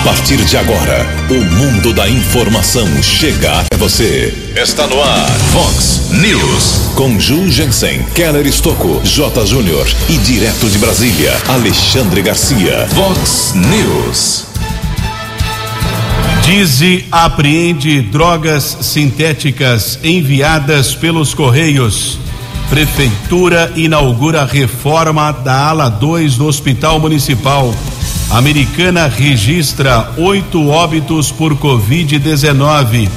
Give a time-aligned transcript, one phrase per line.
[0.00, 4.32] A partir de agora, o mundo da informação chega até você.
[4.56, 6.92] Está no ar, Fox News.
[6.94, 9.44] Com Ju Jensen, Keller Estocco, J.
[9.44, 12.88] Júnior e direto de Brasília, Alexandre Garcia.
[12.94, 14.46] Fox News.
[16.44, 22.18] Dize apreende drogas sintéticas enviadas pelos Correios.
[22.70, 27.74] Prefeitura inaugura reforma da ala 2 do Hospital Municipal.
[28.30, 33.08] Americana registra oito óbitos por Covid-19.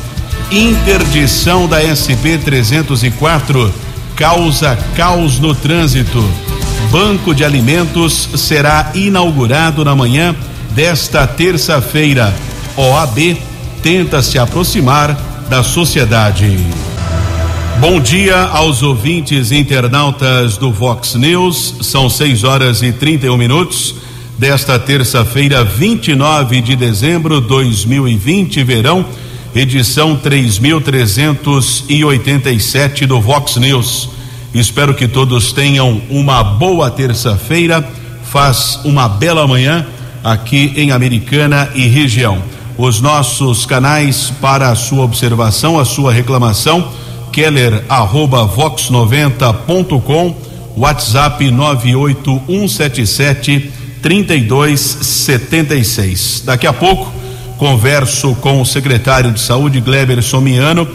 [0.49, 3.71] Interdição da SP 304
[4.15, 6.27] causa caos no trânsito.
[6.89, 10.35] Banco de Alimentos será inaugurado na manhã
[10.71, 12.33] desta terça-feira.
[12.75, 13.38] OAB
[13.83, 15.16] tenta se aproximar
[15.47, 16.57] da sociedade.
[17.80, 21.75] Bom dia aos ouvintes internautas do Vox News.
[21.81, 23.93] São 6 horas e 31 minutos
[24.43, 29.05] desta terça-feira, 29 de dezembro de 2020, verão,
[29.55, 34.09] edição 3387 do Vox News.
[34.53, 37.89] Espero que todos tenham uma boa terça-feira.
[38.25, 39.88] Faz uma bela manhã
[40.21, 42.44] aqui em Americana e região.
[42.77, 46.91] Os nossos canais para a sua observação, a sua reclamação,
[47.31, 50.36] keller arroba vox90.com,
[50.75, 56.43] WhatsApp 98177 3276.
[56.45, 57.11] Daqui a pouco
[57.57, 60.85] converso com o secretário de Saúde Gleber Somiano,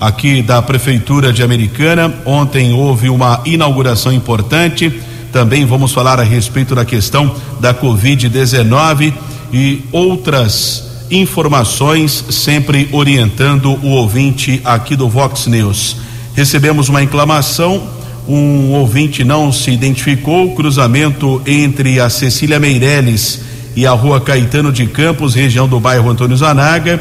[0.00, 2.12] aqui da Prefeitura de Americana.
[2.26, 5.00] Ontem houve uma inauguração importante.
[5.32, 9.12] Também vamos falar a respeito da questão da Covid-19
[9.52, 15.98] e outras informações, sempre orientando o ouvinte aqui do Vox News.
[16.34, 17.94] Recebemos uma inclamação
[18.28, 23.40] um ouvinte não se identificou, cruzamento entre a Cecília Meireles
[23.76, 27.00] e a rua Caetano de Campos, região do bairro Antônio Zanaga,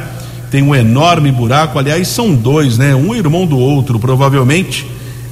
[0.51, 2.95] tem um enorme buraco, aliás, são dois, né?
[2.95, 4.85] Um irmão do outro, provavelmente.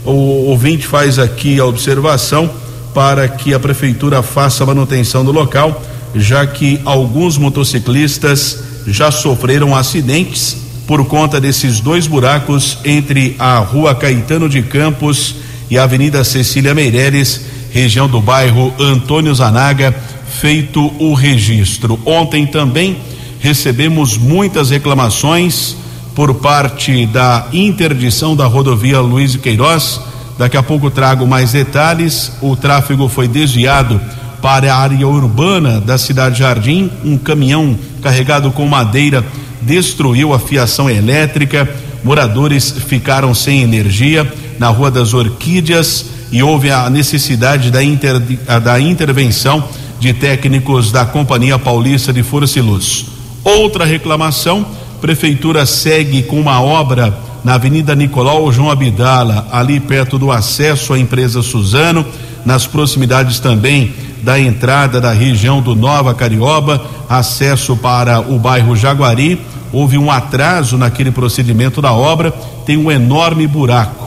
[0.04, 2.50] O ouvinte faz aqui a observação
[2.94, 5.82] para que a prefeitura faça a manutenção do local,
[6.16, 13.96] já que alguns motociclistas já sofreram acidentes por conta desses dois buracos entre a rua
[13.96, 15.36] Caetano de Campos
[15.70, 17.42] e Avenida Cecília Meireles,
[17.72, 19.96] região do bairro Antônio Zanaga,
[20.40, 22.00] feito o registro.
[22.06, 22.98] Ontem também
[23.40, 25.76] recebemos muitas reclamações
[26.16, 30.00] por parte da interdição da rodovia Luiz Queiroz.
[30.38, 32.32] Daqui a pouco trago mais detalhes.
[32.42, 34.00] O tráfego foi desviado
[34.42, 36.92] para a área urbana da cidade Jardim.
[37.04, 39.26] Um caminhão carregado com madeira
[39.62, 41.70] destruiu a fiação elétrica.
[42.04, 48.20] Moradores ficaram sem energia na Rua das Orquídeas e houve a necessidade da, inter,
[48.64, 49.64] da intervenção
[50.00, 53.06] de técnicos da Companhia Paulista de Força e Luz.
[53.44, 54.66] Outra reclamação:
[55.00, 61.00] Prefeitura segue com uma obra na Avenida Nicolau João Abdala, ali perto do acesso à
[61.00, 62.06] empresa Suzano,
[62.46, 63.94] nas proximidades também
[64.24, 69.40] da entrada da região do Nova Carioba, acesso para o bairro Jaguari.
[69.72, 72.32] Houve um atraso naquele procedimento da obra,
[72.66, 74.03] tem um enorme buraco.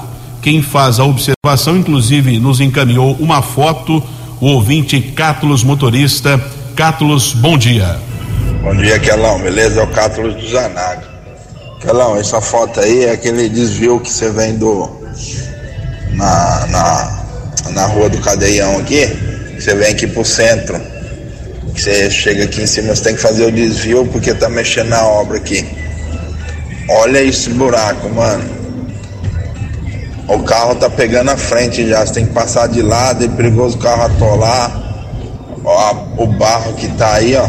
[0.46, 4.00] Quem faz a observação, inclusive, nos encaminhou uma foto,
[4.40, 6.40] o ouvinte Cátulos Motorista.
[6.76, 7.98] Cátulos, bom dia.
[8.62, 9.80] Bom dia, Quelão, beleza?
[9.80, 11.02] É o Cátulos do Zanaga.
[11.80, 14.88] Quelão, essa foto aí é aquele desvio que você vem do.
[16.12, 17.24] na, na,
[17.72, 19.04] na rua do Cadeião aqui.
[19.58, 20.80] Você vem aqui pro centro.
[21.74, 25.04] Você chega aqui em cima, você tem que fazer o desvio porque tá mexendo na
[25.04, 25.66] obra aqui.
[26.88, 28.55] Olha esse buraco, mano.
[30.28, 33.76] O carro tá pegando a frente já, você tem que passar de lado, é perigoso
[33.76, 34.82] o carro atolar.
[35.64, 37.48] Ó, o barro que tá aí, ó.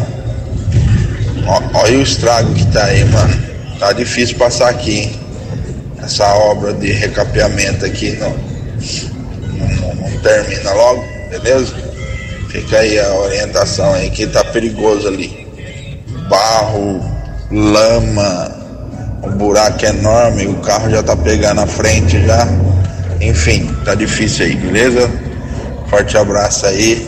[1.48, 1.62] ó.
[1.74, 3.48] Olha o estrago que tá aí, mano.
[3.80, 5.20] Tá difícil passar aqui, hein?
[6.04, 11.76] Essa obra de recapeamento aqui não, não, não, termina logo, beleza?
[12.50, 15.48] Fica aí a orientação aí que tá perigoso ali.
[16.30, 17.02] Barro,
[17.52, 18.67] lama,
[19.24, 22.48] um buraco enorme, o carro já tá pegando a frente já.
[23.22, 25.10] Enfim, tá difícil aí, beleza?
[25.90, 27.08] Forte abraço aí.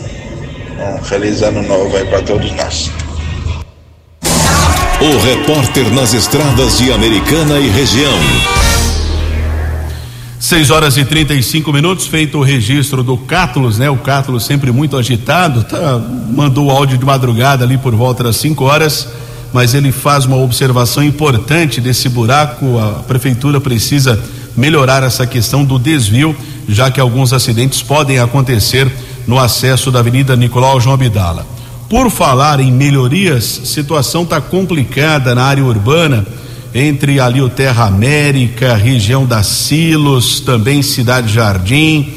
[0.80, 2.92] Um feliz ano novo aí para todos nós.
[5.02, 8.18] O repórter nas estradas de Americana e região.
[10.40, 13.90] 6 horas e 35 minutos, feito o registro do Cátulos, né?
[13.90, 18.38] O Cátulos sempre muito agitado, tá, mandou o áudio de madrugada ali por volta das
[18.38, 19.08] 5 horas,
[19.54, 22.78] mas ele faz uma observação importante desse buraco.
[22.78, 24.22] A prefeitura precisa
[24.56, 26.36] melhorar essa questão do desvio,
[26.68, 28.92] já que alguns acidentes podem acontecer
[29.26, 31.46] no acesso da Avenida Nicolau João Abdala.
[31.90, 36.26] Por falar em melhorias, situação está complicada na área urbana,
[36.74, 42.14] entre ali o Terra América, região da Silos, também Cidade Jardim,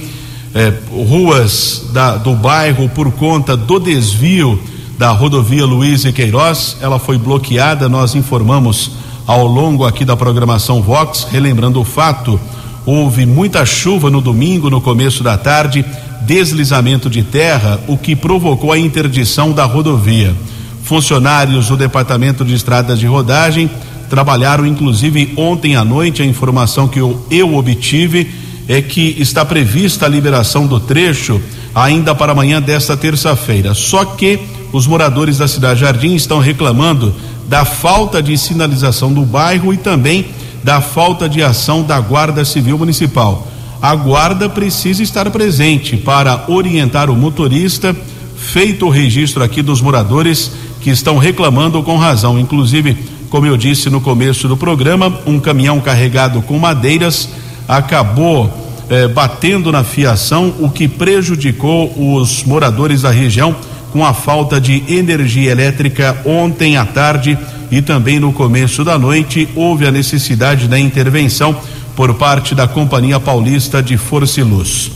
[0.54, 4.62] eh, ruas da, do bairro por conta do desvio
[5.02, 8.92] da rodovia Luiz e Queiroz, ela foi bloqueada, nós informamos
[9.26, 12.38] ao longo aqui da programação Vox, relembrando o fato,
[12.86, 15.84] houve muita chuva no domingo, no começo da tarde,
[16.20, 20.36] deslizamento de terra, o que provocou a interdição da rodovia.
[20.84, 23.68] Funcionários do Departamento de Estradas de Rodagem
[24.08, 28.30] trabalharam inclusive ontem à noite, a informação que eu, eu obtive
[28.68, 31.42] é que está prevista a liberação do trecho
[31.74, 33.74] ainda para amanhã desta terça-feira.
[33.74, 37.14] Só que os moradores da Cidade Jardim estão reclamando
[37.46, 40.26] da falta de sinalização do bairro e também
[40.64, 43.46] da falta de ação da Guarda Civil Municipal.
[43.80, 47.94] A guarda precisa estar presente para orientar o motorista,
[48.36, 52.38] feito o registro aqui dos moradores que estão reclamando com razão.
[52.38, 52.96] Inclusive,
[53.28, 57.28] como eu disse no começo do programa, um caminhão carregado com madeiras
[57.66, 58.50] acabou
[58.88, 63.56] eh, batendo na fiação, o que prejudicou os moradores da região
[63.92, 67.38] com a falta de energia elétrica ontem à tarde
[67.70, 71.54] e também no começo da noite houve a necessidade da intervenção
[71.94, 74.90] por parte da Companhia Paulista de Força e Luz.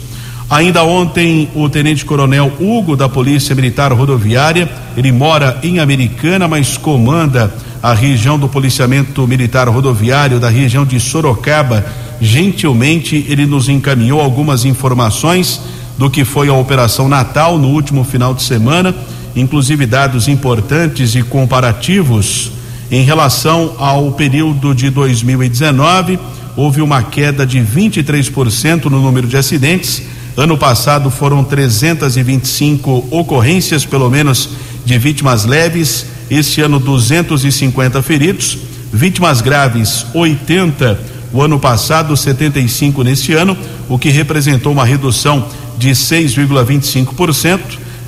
[0.49, 6.79] Ainda ontem, o Tenente Coronel Hugo da Polícia Militar Rodoviária, ele mora em Americana, mas
[6.79, 7.53] comanda
[7.83, 11.85] a região do policiamento militar rodoviário da região de Sorocaba.
[12.21, 15.61] Gentilmente, ele nos encaminhou algumas informações
[15.99, 18.95] do que foi a Operação Natal no último final de semana,
[19.35, 22.53] inclusive dados importantes e comparativos
[22.91, 26.19] em relação ao período de 2019.
[26.57, 30.03] Houve uma queda de 23% no número de acidentes.
[30.37, 34.51] Ano passado foram 325 ocorrências, pelo menos,
[34.85, 36.07] de vítimas leves.
[36.31, 38.59] Este ano, 250 feridos.
[38.93, 43.57] Vítimas graves, 80 o ano passado, 75 neste ano,
[43.89, 45.47] o que representou uma redução
[45.79, 47.61] de 6,25%.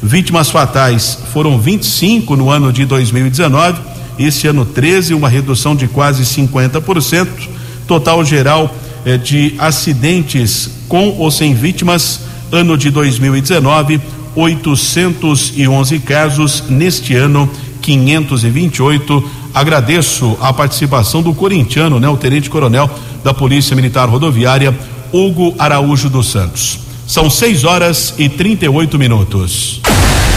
[0.03, 3.81] Vítimas fatais foram 25 no ano de 2019,
[4.19, 7.27] este ano 13, uma redução de quase 50%.
[7.87, 8.75] Total geral
[9.05, 12.21] eh, de acidentes com ou sem vítimas,
[12.53, 14.01] ano de 2019,
[14.35, 17.51] 811 casos, neste ano
[17.83, 19.31] 528.
[19.55, 22.89] Agradeço a participação do corintiano, né, o tenente coronel
[23.25, 24.77] da Polícia Militar Rodoviária,
[25.13, 26.88] Hugo Araújo dos Santos.
[27.09, 29.81] São 6 horas e 38 minutos.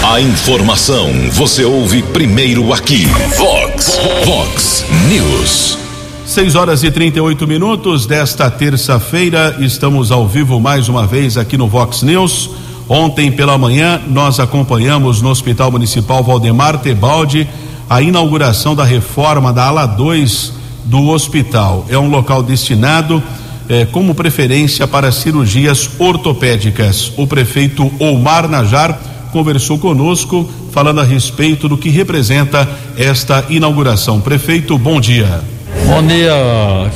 [0.01, 3.07] A informação você ouve primeiro aqui.
[3.37, 5.77] Vox, Vox News.
[6.25, 11.67] 6 horas e 38 minutos desta terça-feira, estamos ao vivo mais uma vez aqui no
[11.67, 12.49] Vox News.
[12.87, 17.49] Ontem pela manhã, nós acompanhamos no Hospital Municipal Valdemar Tebaldi
[17.89, 20.53] a inauguração da reforma da ala 2
[20.85, 21.85] do hospital.
[21.89, 23.21] É um local destinado
[23.69, 27.11] eh, como preferência para cirurgias ortopédicas.
[27.17, 28.99] O prefeito Omar Najar
[29.31, 32.67] conversou conosco falando a respeito do que representa
[32.97, 34.21] esta inauguração.
[34.21, 35.41] Prefeito, bom dia.
[35.85, 36.33] Bom dia,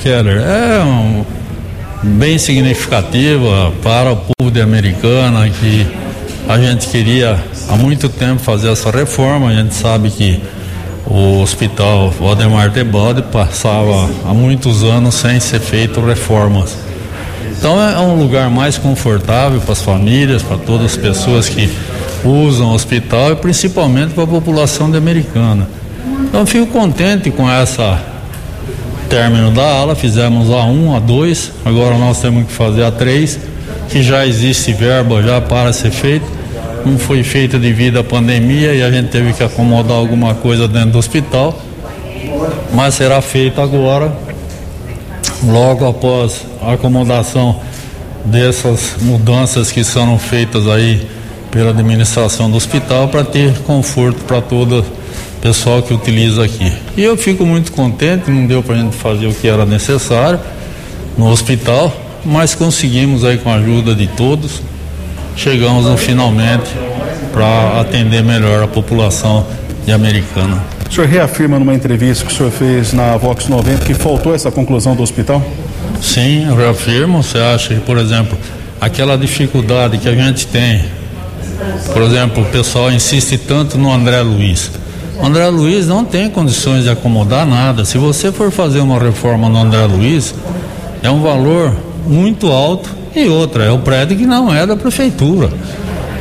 [0.02, 0.38] Keller.
[0.38, 1.26] É um,
[2.04, 5.86] bem significativa para o povo de Americana que
[6.48, 9.50] a gente queria há muito tempo fazer essa reforma.
[9.50, 10.40] A gente sabe que
[11.08, 16.76] o hospital Valdemar Tebode passava há muitos anos sem ser feito reformas.
[17.58, 21.70] Então é um lugar mais confortável para as famílias, para todas as pessoas que
[22.24, 25.68] usam o hospital e principalmente para a população de Americana.
[26.24, 28.02] Então fico contente com essa
[29.10, 33.40] término da ala, fizemos a 1, a 2, agora nós temos que fazer a 3,
[33.90, 36.35] que já existe verba já para ser feito
[36.86, 40.92] não foi feita devido à pandemia e a gente teve que acomodar alguma coisa dentro
[40.92, 41.60] do hospital,
[42.74, 44.16] mas será feita agora,
[45.44, 47.60] logo após a acomodação
[48.24, 51.08] dessas mudanças que serão feitas aí
[51.52, 54.86] pela administração do hospital para ter conforto para todo o
[55.42, 56.72] pessoal que utiliza aqui.
[56.98, 60.40] E eu fico muito contente, não deu para a gente fazer o que era necessário
[61.18, 64.62] no hospital, mas conseguimos aí com a ajuda de todos
[65.36, 66.72] chegamos no finalmente
[67.32, 69.46] para atender melhor a população
[69.86, 70.64] de Americana.
[70.90, 74.50] O senhor reafirma numa entrevista que o senhor fez na Vox 90 que faltou essa
[74.52, 75.44] conclusão do hospital?
[76.02, 77.22] Sim, eu reafirmo.
[77.22, 78.38] Você acha que, por exemplo,
[78.80, 80.86] aquela dificuldade que a gente tem,
[81.92, 84.72] por exemplo, o pessoal insiste tanto no André Luiz.
[85.20, 87.84] O André Luiz não tem condições de acomodar nada.
[87.84, 90.34] Se você for fazer uma reforma no André Luiz,
[91.02, 91.76] é um valor
[92.06, 92.90] muito alto
[93.20, 95.50] e outra, é o prédio que não é da prefeitura.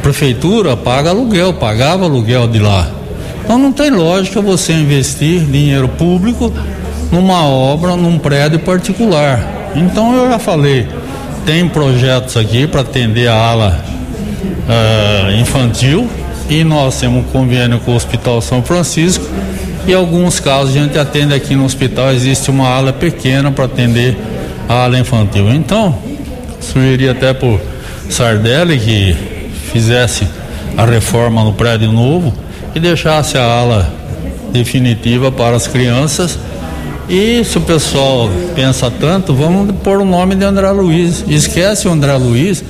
[0.02, 2.88] Prefeitura paga aluguel, pagava aluguel de lá.
[3.44, 6.52] Então não tem lógica você investir dinheiro público
[7.10, 9.72] numa obra, num prédio particular.
[9.74, 10.86] Então eu já falei,
[11.44, 13.84] tem projetos aqui para atender a ala
[14.68, 16.08] uh, infantil
[16.48, 19.24] e nós temos um convênio com o Hospital São Francisco
[19.86, 24.16] e alguns casos a gente atende aqui no hospital, existe uma ala pequena para atender
[24.68, 25.52] a ala infantil.
[25.52, 25.98] Então,
[26.64, 27.60] sugeriria até por
[28.08, 29.16] Sardelli que
[29.72, 30.26] fizesse
[30.76, 32.32] a reforma no prédio novo
[32.74, 33.92] e deixasse a ala
[34.52, 36.38] definitiva para as crianças.
[37.08, 41.24] E se o pessoal pensa tanto, vamos pôr o nome de André Luiz.
[41.28, 42.64] Esquece o André Luiz,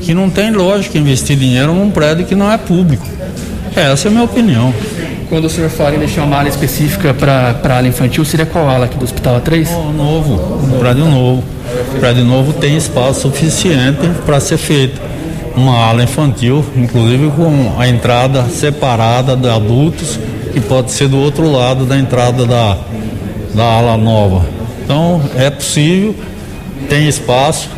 [0.00, 3.06] que não tem lógica investir dinheiro num prédio que não é público.
[3.74, 4.72] Essa é a minha opinião.
[5.30, 8.68] Quando o senhor fala em deixar uma ala específica para a ala infantil, seria qual
[8.68, 9.68] ala aqui do Hospital A3?
[9.72, 10.34] Oh, novo,
[10.66, 11.44] um prédio novo.
[11.94, 15.00] O prédio novo tem espaço suficiente para ser feito.
[15.54, 20.18] Uma ala infantil, inclusive com a entrada separada de adultos,
[20.52, 22.76] que pode ser do outro lado da entrada da,
[23.54, 24.44] da ala nova.
[24.82, 26.12] Então é possível,
[26.88, 27.68] tem espaço,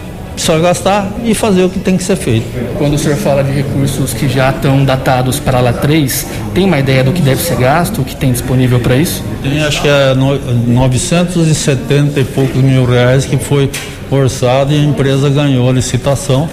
[0.42, 2.44] só gastar e fazer o que tem que ser feito.
[2.76, 6.64] Quando o senhor fala de recursos que já estão datados para a ala 3, tem
[6.64, 9.22] uma ideia do que deve ser gasto, o que tem disponível para isso?
[9.42, 13.70] Tem, acho que é no, 970 e poucos mil reais que foi
[14.10, 16.48] orçado e a empresa ganhou a licitação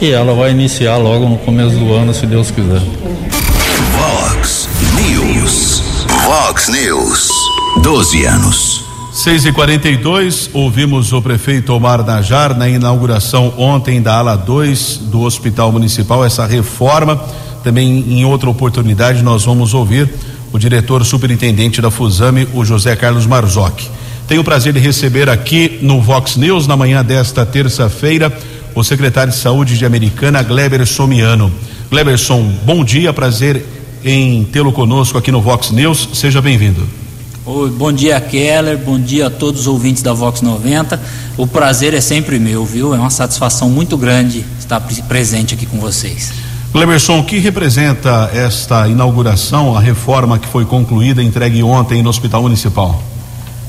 [0.00, 2.80] e ela vai iniciar logo no começo do ano, se Deus quiser.
[3.98, 5.82] Vox News.
[6.24, 7.28] Vox News.
[7.82, 8.81] 12 anos.
[9.22, 15.20] 6 e 42 ouvimos o prefeito Omar Najar na inauguração ontem da ala 2 do
[15.20, 17.14] Hospital Municipal, essa reforma.
[17.62, 20.12] Também em outra oportunidade nós vamos ouvir
[20.52, 23.88] o diretor superintendente da Fusame, o José Carlos Marzocchi.
[24.26, 28.36] Tenho o prazer de receber aqui no Vox News, na manhã desta terça-feira,
[28.74, 31.52] o secretário de Saúde de Americana, Gleber Somiano.
[31.88, 33.64] Gleberson, bom dia, prazer
[34.04, 36.08] em tê-lo conosco aqui no Vox News.
[36.12, 37.01] Seja bem-vindo.
[37.44, 38.78] Oi, bom dia, Keller.
[38.78, 41.00] Bom dia a todos os ouvintes da Vox 90.
[41.36, 42.94] O prazer é sempre meu, viu?
[42.94, 46.32] É uma satisfação muito grande estar presente aqui com vocês.
[46.70, 52.42] Cleberson, o que representa esta inauguração, a reforma que foi concluída, entregue ontem no Hospital
[52.42, 53.02] Municipal?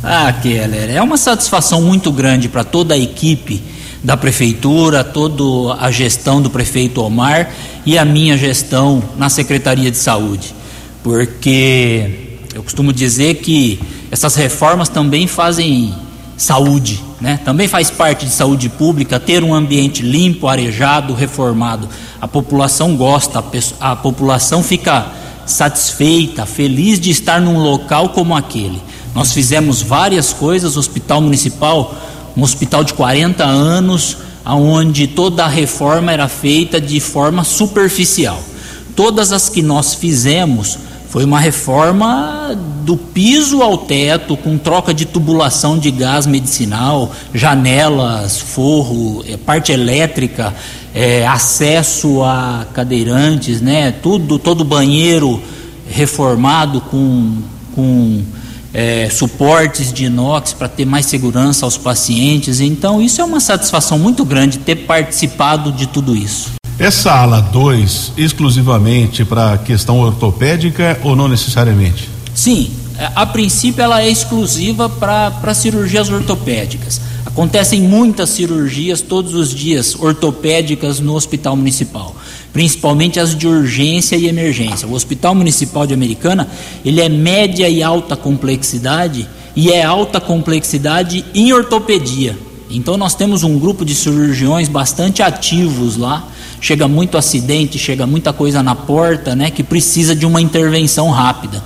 [0.03, 3.59] Ah, Keller, é uma satisfação muito grande para toda a equipe
[4.03, 7.49] da prefeitura, toda a gestão do prefeito Omar
[7.87, 10.53] e a minha gestão na Secretaria de Saúde,
[11.01, 12.22] porque
[12.53, 13.79] eu costumo dizer que
[14.11, 15.93] essas reformas também fazem
[16.37, 17.39] saúde, né?
[17.43, 21.87] Também faz parte de saúde pública ter um ambiente limpo, arejado, reformado.
[22.21, 23.43] A população gosta,
[23.79, 25.07] a, a população fica
[25.45, 28.81] satisfeita, feliz de estar num local como aquele.
[29.15, 31.95] Nós fizemos várias coisas, Hospital Municipal,
[32.35, 38.41] um hospital de 40 anos, onde toda a reforma era feita de forma superficial.
[38.95, 40.77] Todas as que nós fizemos
[41.13, 48.39] foi uma reforma do piso ao teto, com troca de tubulação de gás medicinal, janelas,
[48.39, 50.51] forro, eh, parte elétrica,
[50.91, 53.91] é, acesso a cadeirantes, né?
[53.91, 55.39] Tudo, todo banheiro
[55.87, 57.43] reformado com,
[57.75, 58.23] com
[58.73, 62.59] é, suportes de inox para ter mais segurança aos pacientes.
[62.59, 66.62] Então, isso é uma satisfação muito grande ter participado de tudo isso.
[66.79, 72.09] Essa ala 2 exclusivamente para questão ortopédica ou não necessariamente?
[72.33, 76.99] Sim, é, a princípio ela é exclusiva para cirurgias ortopédicas.
[77.27, 82.15] Acontecem muitas cirurgias todos os dias ortopédicas no hospital municipal,
[82.51, 84.87] principalmente as de urgência e emergência.
[84.87, 86.47] O Hospital Municipal de Americana,
[86.83, 92.35] ele é média e alta complexidade e é alta complexidade em ortopedia.
[92.69, 96.27] Então nós temos um grupo de cirurgiões bastante ativos lá
[96.63, 101.61] chega muito acidente, chega muita coisa na porta, né, que precisa de uma intervenção rápida.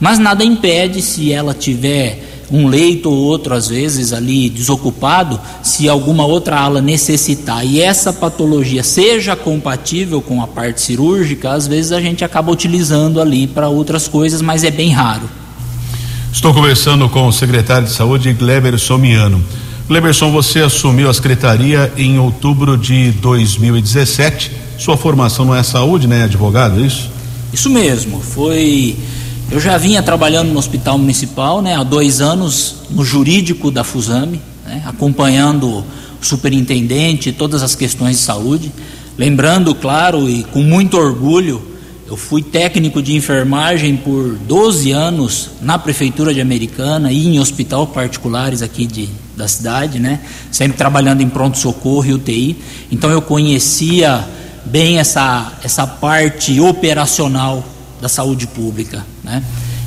[0.00, 5.86] Mas nada impede se ela tiver um leito ou outro às vezes ali desocupado, se
[5.86, 11.92] alguma outra ala necessitar e essa patologia seja compatível com a parte cirúrgica, às vezes
[11.92, 15.28] a gente acaba utilizando ali para outras coisas, mas é bem raro.
[16.32, 19.44] Estou conversando com o secretário de Saúde, Gleber Somiano.
[19.88, 24.52] Cleberson, você assumiu a secretaria em outubro de 2017.
[24.76, 27.10] Sua formação não é saúde, né, advogado, é isso?
[27.54, 28.20] Isso mesmo.
[28.20, 28.94] Foi.
[29.50, 34.42] Eu já vinha trabalhando no hospital municipal, né, há dois anos no jurídico da Fusame,
[34.66, 35.84] né, acompanhando o
[36.20, 38.70] superintendente, todas as questões de saúde.
[39.16, 41.62] Lembrando, claro, e com muito orgulho,
[42.08, 47.86] eu fui técnico de enfermagem por 12 anos na prefeitura de Americana e em hospital
[47.86, 50.20] particulares aqui de, da cidade, né?
[50.50, 52.56] Sempre trabalhando em pronto socorro e UTI.
[52.90, 54.26] Então eu conhecia
[54.64, 57.62] bem essa essa parte operacional
[58.00, 59.04] da saúde pública.
[59.22, 59.42] Né?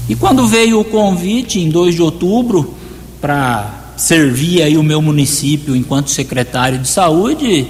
[0.08, 2.75] E quando veio o convite, em 2 de outubro,
[3.20, 7.68] para servir aí o meu município enquanto secretário de saúde,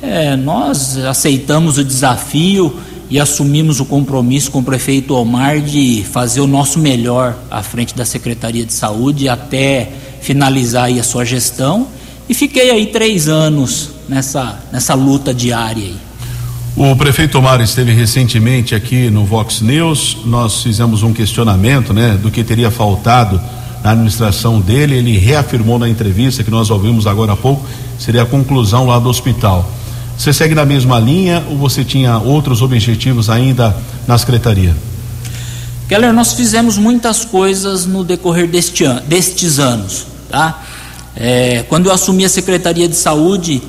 [0.00, 2.80] é, nós aceitamos o desafio
[3.10, 7.94] e assumimos o compromisso com o prefeito Omar de fazer o nosso melhor à frente
[7.94, 9.90] da Secretaria de Saúde até
[10.20, 11.88] finalizar aí a sua gestão.
[12.28, 15.96] E fiquei aí três anos nessa, nessa luta diária aí.
[16.76, 20.18] O prefeito Omar esteve recentemente aqui no Vox News.
[20.24, 23.40] Nós fizemos um questionamento, né, do que teria faltado
[23.82, 24.94] na administração dele.
[24.94, 27.66] Ele reafirmou na entrevista que nós ouvimos agora há pouco,
[27.98, 29.68] seria a conclusão lá do hospital.
[30.20, 33.74] Você segue na mesma linha ou você tinha outros objetivos ainda
[34.06, 34.76] na secretaria?
[35.88, 40.62] Keller, nós fizemos muitas coisas no decorrer deste an destes anos, tá?
[41.16, 43.62] É, quando eu assumi a Secretaria de Saúde,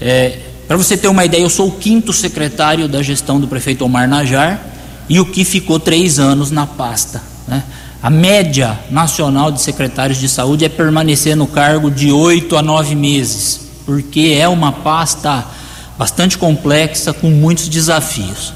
[0.00, 3.84] é, para você ter uma ideia, eu sou o quinto secretário da gestão do prefeito
[3.84, 4.58] Omar Najar
[5.06, 7.22] e o que ficou três anos na pasta.
[7.46, 7.62] Né?
[8.02, 12.94] A média nacional de secretários de saúde é permanecer no cargo de oito a nove
[12.94, 15.59] meses, porque é uma pasta
[16.00, 18.54] bastante complexa, com muitos desafios.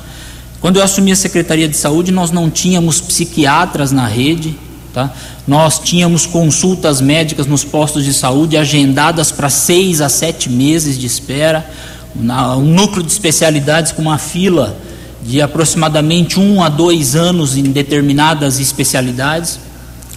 [0.62, 4.58] Quando eu assumi a Secretaria de Saúde, nós não tínhamos psiquiatras na rede,
[4.94, 5.12] tá?
[5.46, 11.06] nós tínhamos consultas médicas nos postos de saúde agendadas para seis a sete meses de
[11.06, 11.70] espera,
[12.16, 14.74] um núcleo de especialidades com uma fila
[15.22, 19.60] de aproximadamente um a dois anos em determinadas especialidades.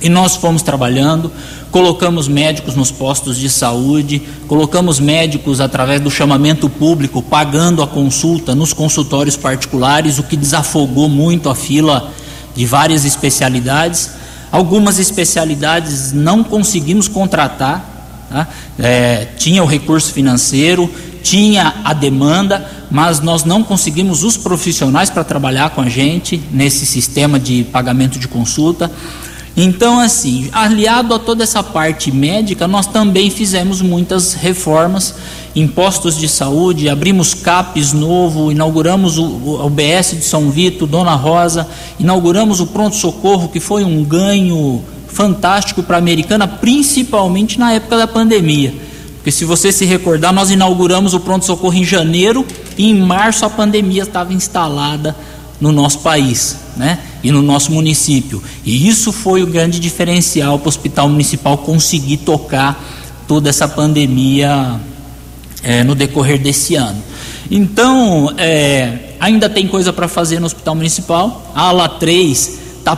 [0.01, 1.31] E nós fomos trabalhando,
[1.71, 8.53] colocamos médicos nos postos de saúde, colocamos médicos através do chamamento público, pagando a consulta
[8.53, 12.11] nos consultórios particulares, o que desafogou muito a fila
[12.55, 14.11] de várias especialidades.
[14.51, 18.47] Algumas especialidades não conseguimos contratar, tá?
[18.77, 20.89] é, tinha o recurso financeiro,
[21.23, 26.85] tinha a demanda, mas nós não conseguimos os profissionais para trabalhar com a gente nesse
[26.85, 28.89] sistema de pagamento de consulta.
[29.59, 35.15] Então, assim, aliado a toda essa parte médica, nós também fizemos muitas reformas
[35.55, 41.67] em postos de saúde, abrimos CAPES novo, inauguramos o UBS de São Vito, Dona Rosa,
[41.99, 48.05] inauguramos o pronto-socorro, que foi um ganho fantástico para a americana, principalmente na época da
[48.05, 48.75] pandemia.
[49.15, 52.45] Porque se você se recordar, nós inauguramos o pronto-socorro em janeiro
[52.77, 55.15] e em março a pandemia estava instalada
[55.59, 56.99] no nosso país né?
[57.27, 58.41] E no nosso município.
[58.63, 62.81] E isso foi o grande diferencial para o Hospital Municipal conseguir tocar
[63.27, 64.79] toda essa pandemia
[65.61, 67.03] é, no decorrer desse ano.
[67.51, 71.51] Então, é, ainda tem coisa para fazer no Hospital Municipal.
[71.53, 72.95] A ala 3 está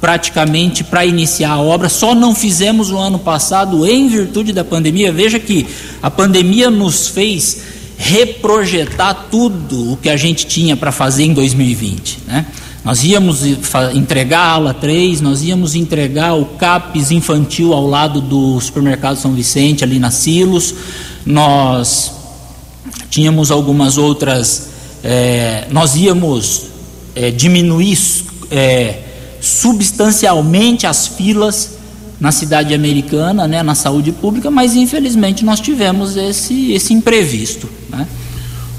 [0.00, 5.10] praticamente para iniciar a obra, só não fizemos o ano passado em virtude da pandemia.
[5.10, 5.66] Veja que
[6.00, 7.62] a pandemia nos fez
[7.96, 12.20] reprojetar tudo o que a gente tinha para fazer em 2020.
[12.28, 12.46] Né?
[12.88, 13.44] Nós íamos
[13.94, 19.34] entregar a ala 3, nós íamos entregar o CAPES infantil ao lado do supermercado São
[19.34, 20.74] Vicente, ali na Silos,
[21.26, 22.12] nós
[23.10, 24.70] tínhamos algumas outras,
[25.04, 26.62] é, nós íamos
[27.14, 27.98] é, diminuir
[28.50, 29.00] é,
[29.38, 31.76] substancialmente as filas
[32.18, 37.68] na cidade americana, né, na saúde pública, mas infelizmente nós tivemos esse, esse imprevisto.
[37.90, 38.08] Né?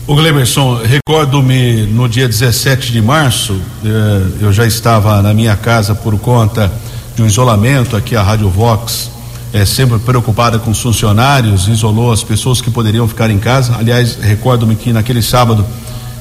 [0.09, 5.93] O Gleberson, recordo-me no dia 17 de março, eh, eu já estava na minha casa
[5.93, 6.71] por conta
[7.15, 9.11] de um isolamento, aqui a Rádio Vox
[9.53, 13.75] é sempre preocupada com os funcionários, isolou as pessoas que poderiam ficar em casa.
[13.77, 15.63] Aliás, recordo-me que naquele sábado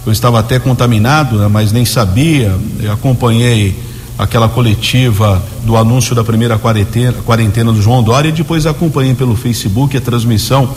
[0.04, 3.74] eu estava até contaminado, né, mas nem sabia, eu acompanhei
[4.18, 9.34] aquela coletiva do anúncio da primeira quarentena, quarentena do João Dória e depois acompanhei pelo
[9.34, 10.74] Facebook a transmissão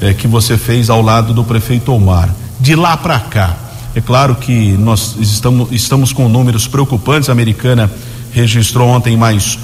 [0.00, 2.34] eh, que você fez ao lado do prefeito Omar.
[2.64, 3.54] De lá para cá,
[3.94, 7.28] é claro que nós estamos, estamos com números preocupantes.
[7.28, 7.92] A americana
[8.32, 9.58] registrou ontem mais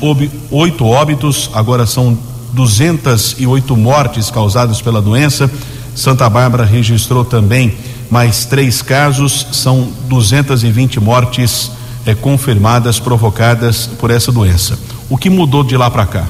[0.50, 2.18] oito óbitos, agora são
[2.52, 5.50] 208 mortes causadas pela doença.
[5.94, 7.74] Santa Bárbara registrou também
[8.10, 11.72] mais três casos, são 220 mortes
[12.04, 14.78] é, confirmadas provocadas por essa doença.
[15.08, 16.26] O que mudou de lá para cá?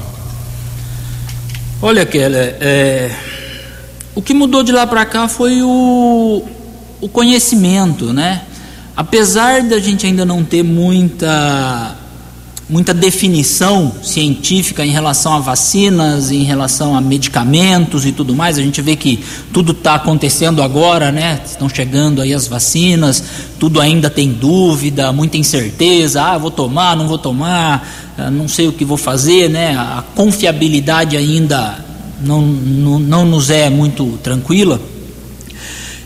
[1.81, 3.11] Olha, Keller, é,
[4.15, 6.47] o que mudou de lá para cá foi o,
[7.01, 8.43] o conhecimento, né?
[8.95, 11.97] Apesar da gente ainda não ter muita
[12.71, 18.57] muita definição científica em relação a vacinas, em relação a medicamentos e tudo mais.
[18.57, 19.19] A gente vê que
[19.51, 21.41] tudo está acontecendo agora, né?
[21.45, 23.21] Estão chegando aí as vacinas,
[23.59, 26.23] tudo ainda tem dúvida, muita incerteza.
[26.23, 27.85] Ah, vou tomar, não vou tomar,
[28.17, 29.75] ah, não sei o que vou fazer, né?
[29.75, 31.77] A confiabilidade ainda
[32.21, 34.79] não, não, não nos é muito tranquila.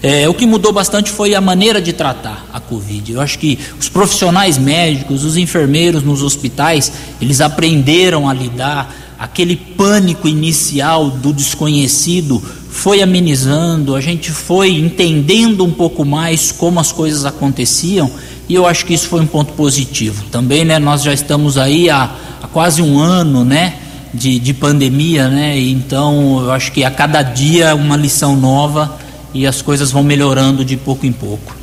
[0.07, 3.13] É, o que mudou bastante foi a maneira de tratar a Covid.
[3.13, 8.95] Eu acho que os profissionais médicos, os enfermeiros nos hospitais, eles aprenderam a lidar.
[9.17, 12.39] Aquele pânico inicial do desconhecido
[12.69, 18.11] foi amenizando, a gente foi entendendo um pouco mais como as coisas aconteciam
[18.47, 20.23] e eu acho que isso foi um ponto positivo.
[20.25, 22.11] Também, né, nós já estamos aí há,
[22.43, 23.73] há quase um ano, né,
[24.13, 29.03] de, de pandemia, né, então eu acho que a cada dia uma lição nova
[29.35, 31.55] e as coisas vão melhorando de pouco em pouco.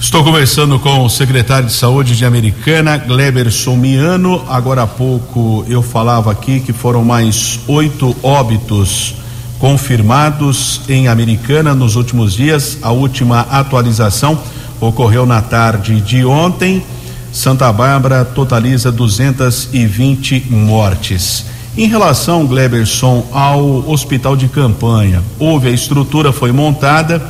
[0.00, 4.42] Estou conversando com o secretário de Saúde de Americana, Gleber Somiano.
[4.48, 9.14] Agora há pouco eu falava aqui que foram mais oito óbitos
[9.58, 12.78] confirmados em Americana nos últimos dias.
[12.80, 14.40] A última atualização
[14.80, 16.82] ocorreu na tarde de ontem.
[17.30, 21.44] Santa Bárbara totaliza 220 mortes.
[21.76, 27.22] Em relação, Gleberson, ao hospital de campanha, houve a estrutura foi montada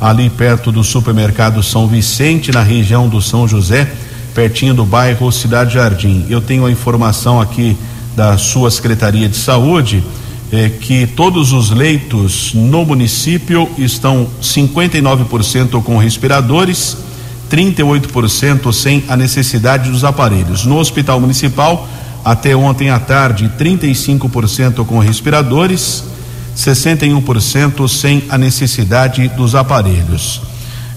[0.00, 3.90] ali perto do supermercado São Vicente, na região do São José,
[4.34, 6.26] pertinho do bairro Cidade Jardim.
[6.28, 7.76] Eu tenho a informação aqui
[8.14, 10.02] da sua Secretaria de Saúde
[10.52, 16.96] eh, que todos os leitos no município estão 59% com respiradores,
[17.50, 20.64] 38% sem a necessidade dos aparelhos.
[20.64, 21.88] No Hospital Municipal,
[22.26, 26.02] até ontem à tarde, 35% com respiradores,
[26.56, 30.42] 61% sem a necessidade dos aparelhos.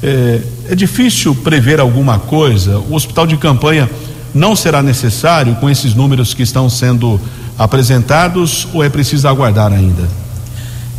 [0.02, 2.80] É, é, difícil prever alguma coisa.
[2.80, 3.88] O hospital de campanha
[4.34, 7.22] não será necessário com esses números que estão sendo
[7.60, 10.10] apresentados ou é preciso aguardar ainda?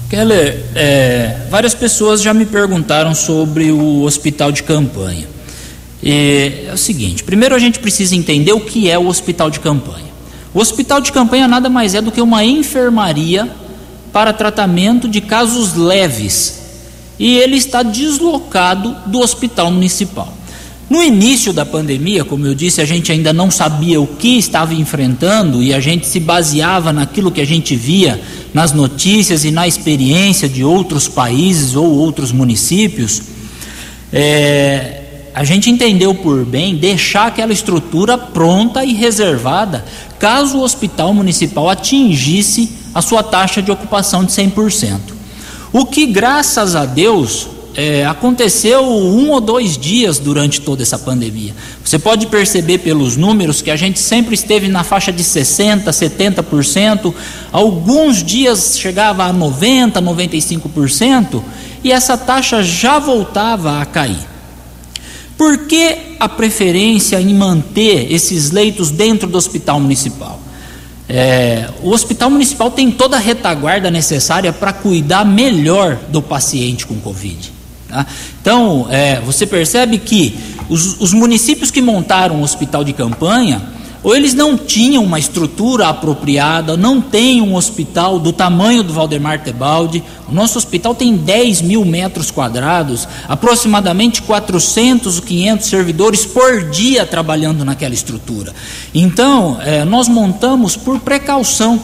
[0.08, 5.26] Keller, é, várias pessoas já me perguntaram sobre o hospital de campanha.
[6.00, 9.58] E é o seguinte: primeiro a gente precisa entender o que é o hospital de
[9.58, 10.10] campanha.
[10.52, 13.48] O hospital de campanha nada mais é do que uma enfermaria
[14.12, 16.60] para tratamento de casos leves
[17.18, 20.32] e ele está deslocado do hospital municipal.
[20.88, 24.74] No início da pandemia, como eu disse, a gente ainda não sabia o que estava
[24.74, 28.20] enfrentando e a gente se baseava naquilo que a gente via
[28.52, 33.22] nas notícias e na experiência de outros países ou outros municípios.
[34.12, 39.84] É, a gente entendeu por bem deixar aquela estrutura pronta e reservada
[40.20, 44.98] caso o hospital municipal atingisse a sua taxa de ocupação de 100%.
[45.72, 51.54] O que, graças a Deus, é, aconteceu um ou dois dias durante toda essa pandemia.
[51.85, 57.14] Você pode perceber pelos números que a gente sempre esteve na faixa de 60%, 70%,
[57.50, 61.42] alguns dias chegava a 90%, 95%,
[61.83, 64.29] e essa taxa já voltava a cair.
[65.40, 70.38] Por que a preferência em manter esses leitos dentro do hospital municipal?
[71.09, 76.96] É, o hospital municipal tem toda a retaguarda necessária para cuidar melhor do paciente com
[76.96, 77.50] Covid.
[77.88, 78.07] Tá?
[78.38, 83.62] Então, é, você percebe que os, os municípios que montaram o hospital de campanha
[84.02, 89.42] ou eles não tinham uma estrutura apropriada, não tem um hospital do tamanho do Valdemar
[89.42, 90.02] Tebaldi.
[90.28, 97.04] O nosso hospital tem 10 mil metros quadrados, aproximadamente 400 ou 500 servidores por dia
[97.04, 98.54] trabalhando naquela estrutura.
[98.94, 101.80] Então, é, nós montamos por precaução.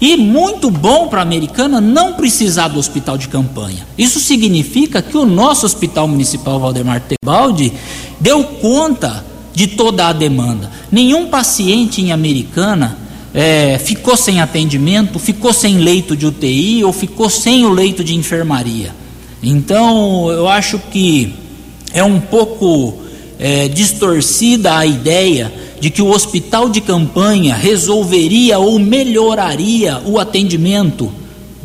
[0.00, 3.84] E muito bom para a americana não precisar do hospital de campanha.
[3.96, 7.72] Isso significa que o nosso hospital municipal Valdemar Tebaldi
[8.20, 9.24] deu conta
[9.58, 10.70] de toda a demanda.
[10.88, 12.96] Nenhum paciente em Americana
[13.34, 18.14] é, ficou sem atendimento, ficou sem leito de UTI ou ficou sem o leito de
[18.14, 18.94] enfermaria.
[19.42, 21.34] Então, eu acho que
[21.92, 22.98] é um pouco
[23.36, 31.12] é, distorcida a ideia de que o hospital de campanha resolveria ou melhoraria o atendimento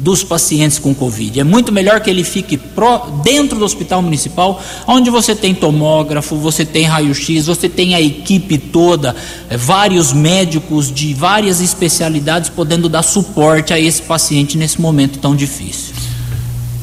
[0.04, 1.40] dos pacientes com Covid.
[1.40, 6.36] É muito melhor que ele fique pro, dentro do hospital municipal, onde você tem tomógrafo,
[6.36, 9.16] você tem raio-x, você tem a equipe toda,
[9.50, 15.34] é, vários médicos de várias especialidades podendo dar suporte a esse paciente nesse momento tão
[15.34, 15.96] difícil.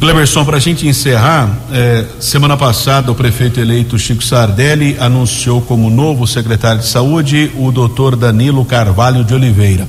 [0.00, 5.90] Cleberson, para a gente encerrar, é, semana passada o prefeito eleito Chico Sardelli anunciou como
[5.90, 9.86] novo secretário de saúde o doutor Danilo Carvalho de Oliveira.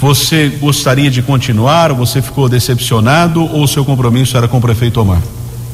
[0.00, 1.92] Você gostaria de continuar?
[1.92, 5.20] Você ficou decepcionado ou seu compromisso era com o prefeito Omar?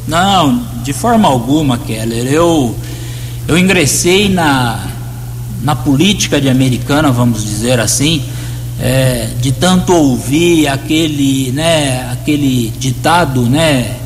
[0.09, 2.27] Não, de forma alguma, Keller.
[2.27, 2.75] Eu
[3.47, 4.81] eu ingressei na
[5.63, 8.23] na política de americana, vamos dizer assim,
[8.79, 13.97] é, de tanto ouvir aquele, né, aquele ditado, né,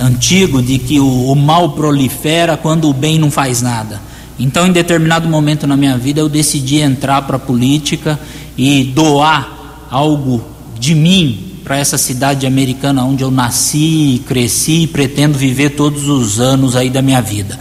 [0.00, 4.00] antigo de que o, o mal prolifera quando o bem não faz nada.
[4.38, 8.18] Então, em determinado momento na minha vida, eu decidi entrar para a política
[8.56, 9.59] e doar
[9.90, 10.42] algo
[10.78, 16.40] de mim para essa cidade americana onde eu nasci, cresci e pretendo viver todos os
[16.40, 17.58] anos aí da minha vida.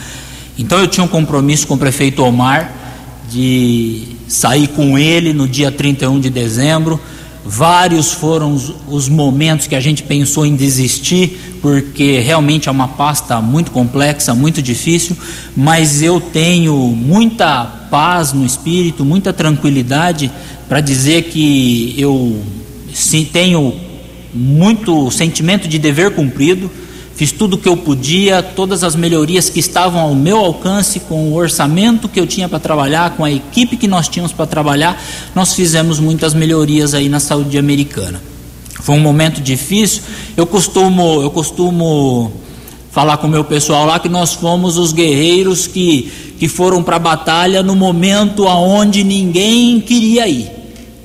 [0.57, 2.73] Então eu tinha um compromisso com o prefeito Omar
[3.29, 6.99] de sair com ele no dia 31 de dezembro.
[7.45, 12.89] Vários foram os, os, momentos que a gente pensou em desistir, porque realmente é uma
[12.89, 15.15] pasta muito complexa, muito difícil,
[15.55, 20.29] mas eu tenho muita paz no espírito, muita tranquilidade
[20.69, 22.41] para dizer que eu
[22.93, 23.75] sim, tenho
[24.33, 26.71] muito sentimento de dever cumprido
[27.19, 31.33] Fiz tudo o que eu podia, todas as melhorias que estavam ao meu alcance, com
[31.33, 34.97] o orçamento que eu tinha para trabalhar, com a equipe que nós tínhamos para trabalhar,
[35.35, 38.21] nós fizemos muitas melhorias aí na saúde americana.
[38.79, 40.01] Foi um momento difícil.
[40.37, 42.31] Eu costumo, eu costumo
[42.89, 46.95] falar com o meu pessoal lá que nós fomos os guerreiros que, que foram para
[46.95, 50.58] a batalha no momento aonde ninguém queria ir.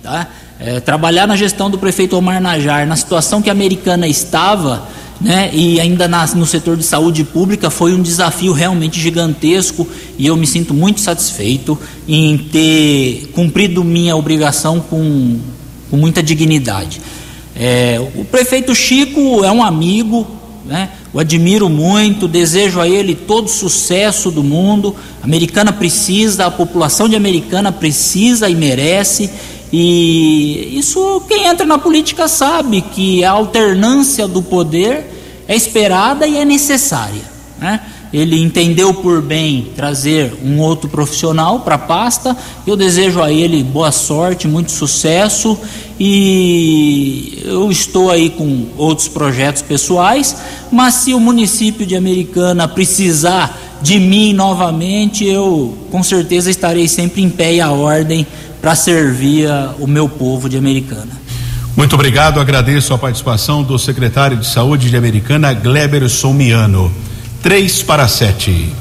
[0.05, 0.27] Tá?
[0.61, 4.87] É, trabalhar na gestão do prefeito Omar Najar, na situação que a americana estava,
[5.19, 5.49] né?
[5.51, 9.89] E ainda na, no setor de saúde pública foi um desafio realmente gigantesco
[10.19, 15.39] e eu me sinto muito satisfeito em ter cumprido minha obrigação com,
[15.91, 17.01] com muita dignidade.
[17.57, 20.27] É, o prefeito Chico é um amigo,
[20.67, 20.91] né?
[21.15, 24.95] o admiro muito, desejo a ele todo sucesso do mundo.
[25.23, 29.31] A Americana precisa, a população de Americana precisa e merece.
[29.77, 35.05] E isso quem entra na política sabe que a alternância do poder
[35.49, 37.23] é esperada e é necessária.
[37.59, 37.81] Né?
[38.13, 42.37] Ele entendeu por bem trazer um outro profissional para a pasta.
[42.65, 45.59] Eu desejo a ele boa sorte, muito sucesso
[45.99, 50.37] e eu estou aí com outros projetos pessoais.
[50.71, 57.23] Mas se o município de Americana precisar de mim novamente, eu com certeza estarei sempre
[57.23, 58.25] em pé e à ordem
[58.65, 59.47] para servir
[59.79, 61.13] o meu povo de Americana.
[61.77, 66.91] Muito obrigado, agradeço a participação do secretário de Saúde de Americana, Gleber Somiano.
[67.43, 68.75] Três para sete.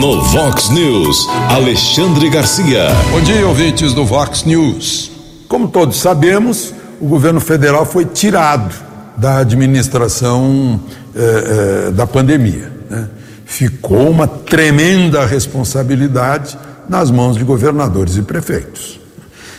[0.00, 2.86] No Vox News, Alexandre Garcia.
[3.10, 5.10] Bom dia, ouvintes do Vox News.
[5.46, 8.74] Como todos sabemos, o governo federal foi tirado
[9.18, 10.80] da administração
[11.14, 12.72] eh, eh, da pandemia.
[12.88, 13.06] Né?
[13.44, 16.56] Ficou uma tremenda responsabilidade
[16.92, 19.00] nas mãos de governadores e prefeitos.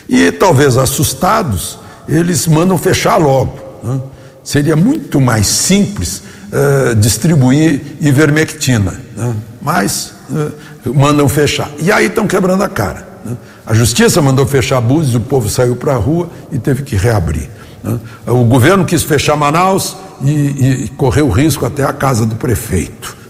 [0.08, 1.76] E talvez assustados,
[2.08, 3.58] eles mandam fechar logo.
[3.82, 4.00] Né?
[4.44, 9.34] Seria muito mais simples uh, distribuir ivermectina, né?
[9.60, 11.68] mas uh, mandam fechar.
[11.80, 13.04] E aí estão quebrando a cara.
[13.24, 13.36] Né?
[13.66, 17.50] A justiça mandou fechar Búzios, o povo saiu para a rua e teve que reabrir.
[17.82, 17.98] Né?
[18.28, 23.23] O governo quis fechar Manaus e, e correu risco até a casa do prefeito.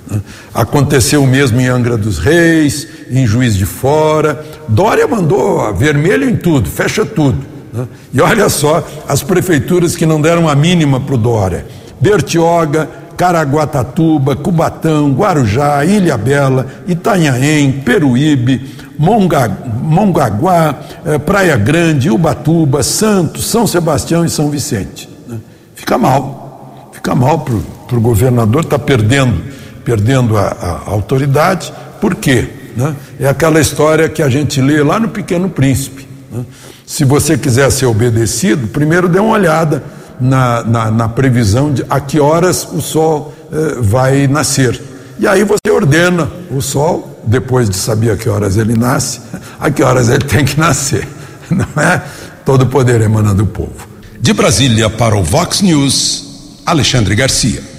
[0.52, 4.44] Aconteceu o mesmo em Angra dos Reis, em Juiz de Fora.
[4.68, 7.38] Dória mandou vermelho em tudo, fecha tudo.
[7.72, 7.86] Né?
[8.12, 11.66] E olha só as prefeituras que não deram a mínima para o Dória:
[12.00, 19.48] Bertioga, Caraguatatuba, Cubatão, Guarujá, Ilha Bela, Itanhaém, Peruíbe, Monga,
[19.82, 25.08] Mongaguá, eh, Praia Grande, Ubatuba, Santos, São Sebastião e São Vicente.
[25.26, 25.38] Né?
[25.74, 29.42] Fica mal, fica mal para o governador, está perdendo,
[29.84, 31.72] perdendo a, a autoridade.
[32.00, 32.48] Por quê?
[32.76, 32.94] Né?
[33.20, 36.08] É aquela história que a gente lê lá no Pequeno Príncipe.
[36.30, 36.44] Né?
[36.86, 39.82] Se você quiser ser obedecido, primeiro dê uma olhada
[40.20, 44.80] na, na, na previsão de a que horas o sol eh, vai nascer.
[45.18, 49.20] E aí você ordena o sol, depois de saber a que horas ele nasce,
[49.58, 51.06] a que horas ele tem que nascer.
[51.50, 52.02] Não é?
[52.44, 53.88] Todo poder emana do povo.
[54.20, 57.73] De Brasília para o Vox News, Alexandre Garcia.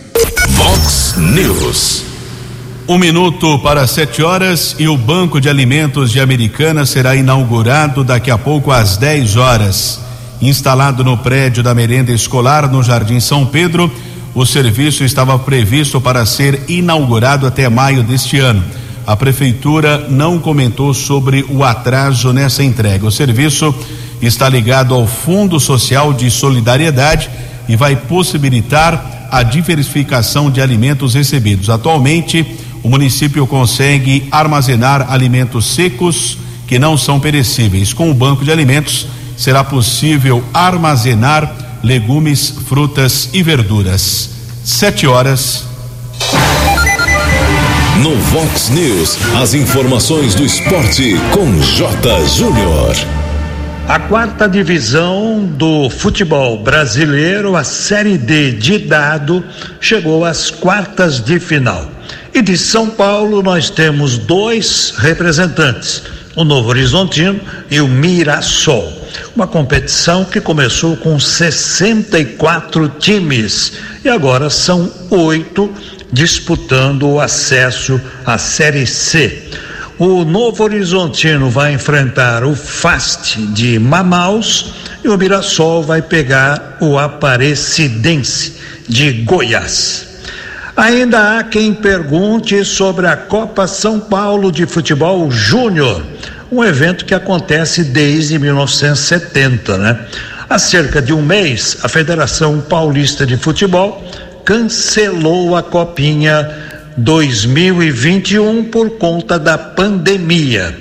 [0.48, 2.04] Vox News.
[2.88, 8.30] Um minuto para sete horas e o Banco de Alimentos de Americana será inaugurado daqui
[8.30, 10.00] a pouco às 10 horas.
[10.40, 13.92] Instalado no prédio da merenda escolar no Jardim São Pedro,
[14.36, 18.64] o serviço estava previsto para ser inaugurado até maio deste ano.
[19.08, 23.06] A prefeitura não comentou sobre o atraso nessa entrega.
[23.06, 23.74] O serviço
[24.22, 27.30] está ligado ao Fundo Social de Solidariedade
[27.68, 31.70] e vai possibilitar a diversificação de alimentos recebidos.
[31.70, 32.46] Atualmente,
[32.84, 37.94] o município consegue armazenar alimentos secos que não são perecíveis.
[37.94, 39.08] Com o banco de alimentos,
[39.38, 44.30] será possível armazenar legumes, frutas e verduras.
[44.64, 45.64] Sete horas.
[48.02, 52.26] No Vox News, as informações do esporte com J.
[52.28, 53.15] Júnior.
[53.88, 59.46] A quarta divisão do futebol brasileiro, a Série D de dado,
[59.80, 61.92] chegou às quartas de final.
[62.34, 66.02] E de São Paulo nós temos dois representantes,
[66.36, 68.92] o Novo Horizontino e o Mirassol.
[69.36, 75.72] Uma competição que começou com 64 times e agora são oito
[76.12, 79.44] disputando o acesso à Série C.
[79.98, 87.00] O Novo Horizontino vai enfrentar o FAST de Manaus e o Mirassol vai pegar o
[87.00, 88.58] Aparecidense
[88.90, 90.06] de Goiás.
[90.76, 96.06] Ainda há quem pergunte sobre a Copa São Paulo de Futebol Júnior,
[96.52, 100.08] um evento que acontece desde 1970, né?
[100.50, 104.04] Há cerca de um mês, a Federação Paulista de Futebol
[104.44, 110.78] cancelou a Copinha 2021 por conta da pandemia.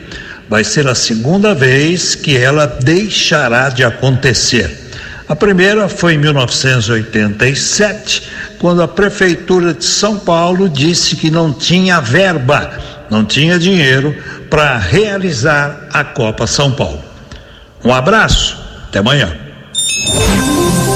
[0.49, 4.85] Vai ser a segunda vez que ela deixará de acontecer.
[5.27, 8.23] A primeira foi em 1987,
[8.59, 12.71] quando a Prefeitura de São Paulo disse que não tinha verba,
[13.11, 14.15] não tinha dinheiro
[14.51, 17.03] para realizar a Copa São Paulo.
[17.83, 18.57] Um abraço,
[18.89, 19.35] até amanhã.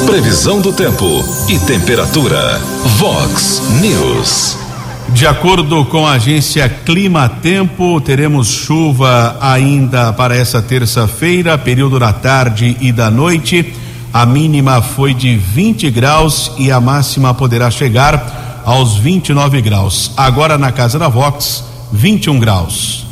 [0.06, 2.58] Previsão do tempo e temperatura.
[2.98, 4.67] Vox News.
[5.10, 12.12] De acordo com a agência Clima Tempo, teremos chuva ainda para essa terça-feira, período da
[12.12, 13.74] tarde e da noite.
[14.12, 20.12] A mínima foi de 20 graus e a máxima poderá chegar aos 29 graus.
[20.16, 23.06] Agora na casa da Vox, 21 graus.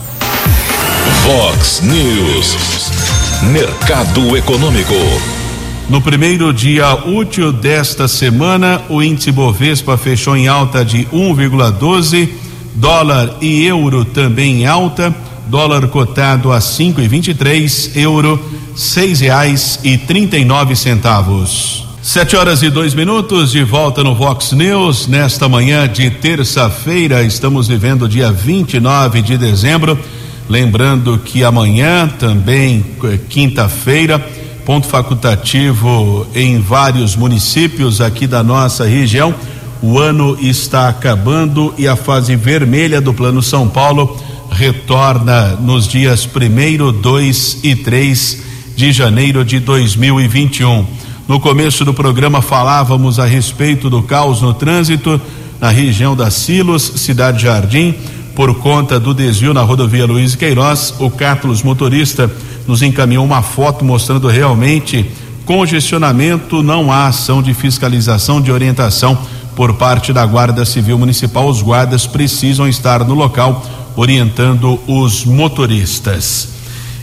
[1.25, 2.57] Vox News.
[3.43, 5.36] Mercado Econômico.
[5.89, 12.29] No primeiro dia útil desta semana, o índice Bovespa fechou em alta de 1,12,
[12.75, 15.15] dólar e euro também em alta,
[15.47, 18.43] dólar cotado a 5,23, euro
[18.75, 21.87] seis reais e trinta e nove centavos.
[22.03, 27.23] Sete horas e dois minutos de volta no Vox News nesta manhã de terça-feira.
[27.23, 29.99] Estamos vivendo o dia 29 de dezembro.
[30.49, 32.85] Lembrando que amanhã, também
[33.29, 34.25] quinta-feira,
[34.67, 39.33] ponto facultativo em vários municípios aqui da nossa região.
[39.81, 46.27] O ano está acabando e a fase vermelha do Plano São Paulo retorna nos dias
[46.27, 48.43] 1, 2 e 3
[48.75, 50.85] de janeiro de 2021.
[51.29, 55.21] No começo do programa falávamos a respeito do caos no trânsito
[55.61, 57.95] na região da Silos, Cidade Jardim,
[58.35, 60.93] por conta do desvio na rodovia Luiz Queiroz.
[60.99, 62.29] O Cátulos motorista
[62.67, 65.09] nos encaminhou uma foto mostrando realmente
[65.45, 69.17] congestionamento, não há ação de fiscalização de orientação
[69.55, 71.49] por parte da Guarda Civil Municipal.
[71.49, 73.65] Os guardas precisam estar no local
[73.97, 76.49] orientando os motoristas.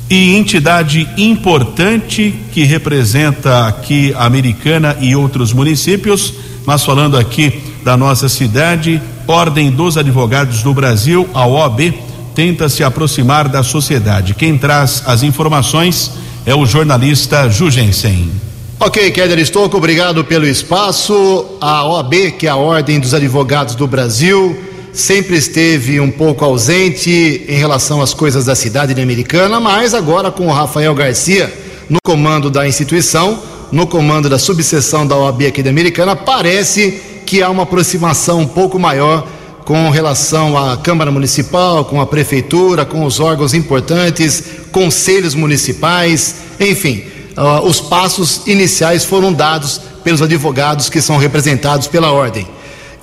[0.10, 6.34] E entidade importante que representa aqui a Americana e outros municípios,
[6.65, 11.93] mas falando aqui da nossa cidade, Ordem dos Advogados do Brasil, a OAB,
[12.34, 14.34] tenta se aproximar da sociedade.
[14.34, 16.12] Quem traz as informações
[16.46, 18.32] é o jornalista Jugensen.
[18.80, 21.58] Ok, Keller Estouco, obrigado pelo espaço.
[21.62, 24.58] A OAB, que é a Ordem dos Advogados do Brasil,
[24.91, 30.32] sempre esteve um pouco ausente em relação às coisas da cidade de Americana, mas agora
[30.32, 31.52] com o Rafael Garcia
[31.89, 33.41] no comando da instituição,
[33.72, 38.48] no comando da subseção da OAB aqui da Americana, parece que há uma aproximação um
[38.48, 39.28] pouco maior
[39.65, 47.04] com relação à Câmara Municipal, com a Prefeitura, com os órgãos importantes, conselhos municipais, enfim,
[47.38, 52.45] uh, os passos iniciais foram dados pelos advogados que são representados pela Ordem.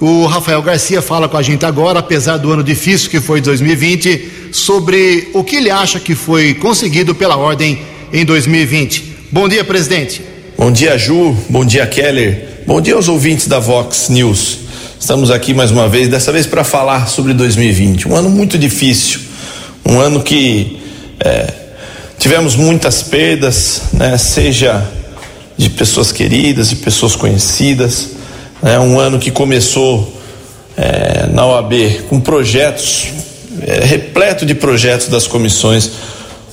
[0.00, 4.50] O Rafael Garcia fala com a gente agora, apesar do ano difícil que foi 2020,
[4.52, 9.16] sobre o que ele acha que foi conseguido pela Ordem em 2020.
[9.30, 10.22] Bom dia, presidente.
[10.56, 11.36] Bom dia, Ju.
[11.48, 12.62] Bom dia, Keller.
[12.66, 14.69] Bom dia aos ouvintes da Vox News.
[15.00, 18.06] Estamos aqui mais uma vez, dessa vez para falar sobre 2020.
[18.06, 19.18] Um ano muito difícil,
[19.82, 20.78] um ano que
[21.18, 21.54] é,
[22.18, 24.86] tivemos muitas perdas, né, seja
[25.56, 28.10] de pessoas queridas, de pessoas conhecidas.
[28.62, 30.20] Né, um ano que começou
[30.76, 31.72] é, na OAB
[32.10, 33.08] com projetos,
[33.62, 35.92] é, repleto de projetos das comissões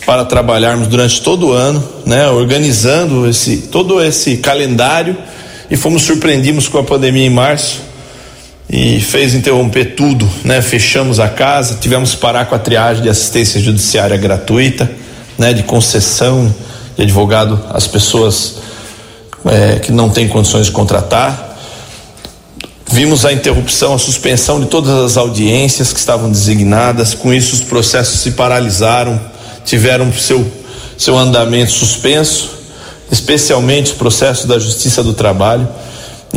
[0.05, 5.17] para trabalharmos durante todo o ano, né, organizando esse, todo esse calendário.
[5.69, 7.86] E fomos surpreendidos com a pandemia em março
[8.69, 10.61] e fez interromper tudo, né?
[10.61, 14.89] Fechamos a casa, tivemos que parar com a triagem de assistência judiciária gratuita,
[15.37, 15.53] né?
[15.53, 16.53] De concessão
[16.95, 18.55] de advogado às pessoas
[19.45, 21.45] é, que não têm condições de contratar.
[22.89, 27.13] Vimos a interrupção, a suspensão de todas as audiências que estavam designadas.
[27.13, 29.19] Com isso, os processos se paralisaram,
[29.65, 30.45] tiveram seu
[30.97, 32.49] seu andamento suspenso,
[33.11, 35.67] especialmente os processos da Justiça do Trabalho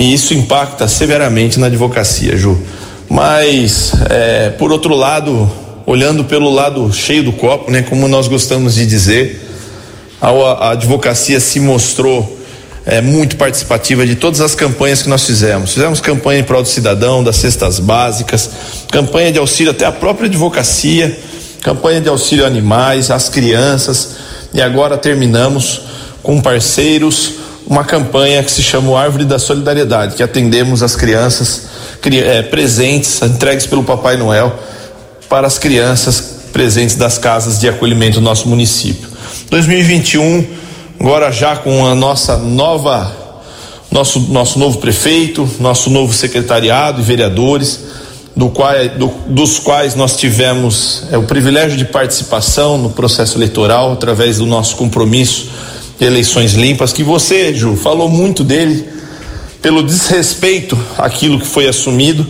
[0.00, 2.58] e isso impacta severamente na advocacia, Ju.
[3.06, 5.48] Mas, é, por outro lado,
[5.84, 9.46] olhando pelo lado cheio do copo, né, como nós gostamos de dizer.
[10.18, 12.38] A, a advocacia se mostrou
[12.86, 15.74] é, muito participativa de todas as campanhas que nós fizemos.
[15.74, 18.48] Fizemos campanha em prol do cidadão, das cestas básicas,
[18.90, 21.14] campanha de auxílio até a própria advocacia,
[21.60, 24.16] campanha de auxílio a animais, às crianças,
[24.54, 25.82] e agora terminamos
[26.22, 27.39] com parceiros
[27.70, 31.68] uma campanha que se chama Árvore da Solidariedade, que atendemos as crianças
[32.04, 34.58] é, presentes, entregues pelo Papai Noel
[35.28, 39.08] para as crianças presentes das casas de acolhimento do nosso município.
[39.50, 40.44] 2021,
[40.98, 43.14] agora já com a nossa nova,
[43.88, 47.84] nosso, nosso novo prefeito, nosso novo secretariado e vereadores,
[48.34, 53.92] do qual, do, dos quais nós tivemos é, o privilégio de participação no processo eleitoral
[53.92, 55.50] através do nosso compromisso
[56.00, 58.88] eleições limpas, que você, Ju, falou muito dele
[59.60, 62.26] pelo desrespeito àquilo que foi assumido,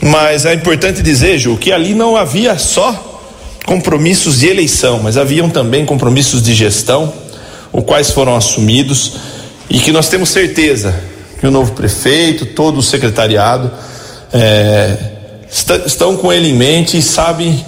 [0.00, 3.10] mas é importante dizer, Ju, que ali não havia só
[3.66, 7.12] compromissos de eleição, mas haviam também compromissos de gestão,
[7.72, 9.14] os quais foram assumidos
[9.68, 10.94] e que nós temos certeza
[11.40, 13.70] que o novo prefeito, todo o secretariado
[14.32, 14.96] é,
[15.50, 17.64] está, estão com ele em mente e sabem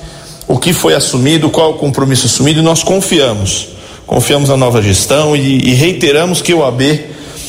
[0.47, 3.69] o que foi assumido, qual o compromisso assumido e nós confiamos.
[4.07, 7.05] Confiamos na nova gestão e, e reiteramos que o AB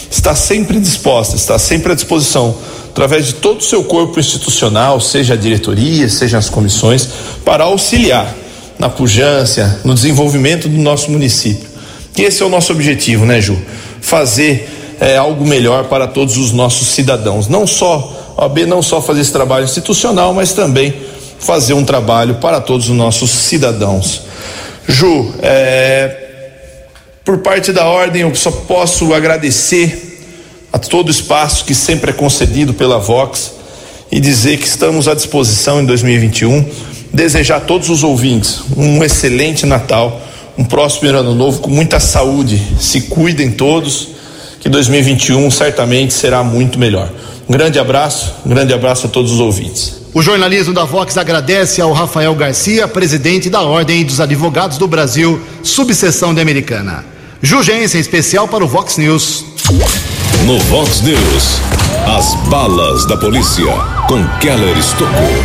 [0.09, 2.55] está sempre disposta, está sempre à disposição,
[2.89, 7.09] através de todo o seu corpo institucional, seja a diretoria, seja as comissões,
[7.43, 8.33] para auxiliar
[8.79, 11.67] na pujança, no desenvolvimento do nosso município.
[12.17, 13.57] E esse é o nosso objetivo, né, Ju?
[13.99, 17.49] Fazer é, algo melhor para todos os nossos cidadãos.
[17.49, 20.93] Não só, a OAB não só fazer esse trabalho institucional, mas também
[21.39, 24.21] fazer um trabalho para todos os nossos cidadãos.
[24.87, 26.24] Ju, é,
[27.25, 30.21] por parte da ordem, eu só posso agradecer
[30.71, 33.51] a todo o espaço que sempre é concedido pela Vox
[34.11, 36.63] e dizer que estamos à disposição em 2021.
[37.11, 40.21] Desejar a todos os ouvintes um excelente Natal,
[40.55, 42.61] um próximo ano novo com muita saúde.
[42.79, 44.09] Se cuidem todos,
[44.59, 47.11] que 2021 certamente será muito melhor.
[47.49, 50.01] Um grande abraço, um grande abraço a todos os ouvintes.
[50.13, 55.41] O jornalismo da Vox agradece ao Rafael Garcia, presidente da Ordem dos Advogados do Brasil,
[55.63, 57.14] subseção de Americana.
[57.45, 59.45] Jugência especial para o Vox News.
[60.47, 61.61] No Vox News,
[62.07, 63.71] as balas da polícia
[64.07, 65.43] com Keller Estocou.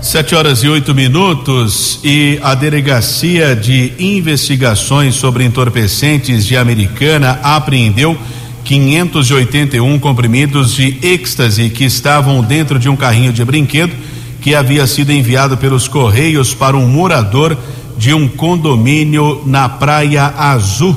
[0.00, 8.16] Sete horas e oito minutos e a Delegacia de Investigações sobre Entorpecentes de Americana apreendeu
[8.62, 13.92] 581 comprimidos de êxtase que estavam dentro de um carrinho de brinquedo
[14.40, 17.58] que havia sido enviado pelos Correios para um morador
[17.98, 20.96] de um condomínio na Praia Azul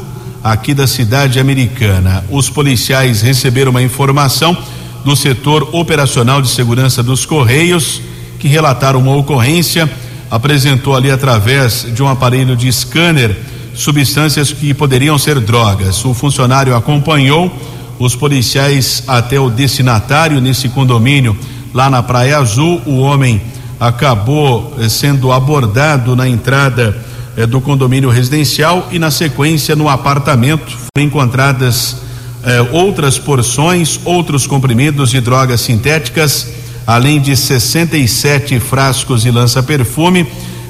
[0.51, 2.23] aqui da cidade americana.
[2.29, 4.57] Os policiais receberam uma informação
[5.03, 8.01] do setor operacional de segurança dos Correios,
[8.39, 9.89] que relataram uma ocorrência,
[10.31, 13.35] apresentou ali através de um aparelho de scanner
[13.73, 16.03] substâncias que poderiam ser drogas.
[16.05, 17.51] O funcionário acompanhou
[17.99, 21.37] os policiais até o destinatário nesse condomínio
[21.73, 22.81] lá na Praia Azul.
[22.85, 23.41] O homem
[23.79, 26.95] acabou eh, sendo abordado na entrada
[27.37, 31.97] é, do condomínio residencial e, na sequência, no apartamento foram encontradas
[32.43, 36.47] é, outras porções, outros comprimidos de drogas sintéticas,
[36.85, 40.25] além de 67 frascos de lança-perfume.